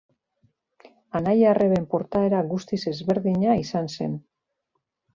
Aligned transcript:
Anai-arreben 1.19 1.87
portaera 1.93 2.41
guztiz 2.57 2.83
ezberdina 2.95 3.63
izan 3.69 3.95
zen. 3.99 4.21